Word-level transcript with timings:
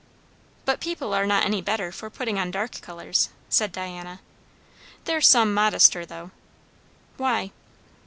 "But 0.65 0.79
people 0.79 1.13
are 1.13 1.27
not 1.27 1.45
any 1.45 1.61
better 1.61 1.91
for 1.91 2.09
putting 2.09 2.39
on 2.39 2.49
dark 2.49 2.81
colours," 2.81 3.29
said 3.49 3.71
Diana. 3.71 4.19
"They're 5.03 5.21
some 5.21 5.53
modester, 5.53 6.07
though." 6.07 6.31
"Why?" 7.17 7.51